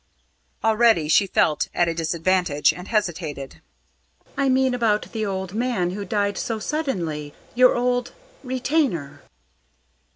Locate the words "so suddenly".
6.39-7.35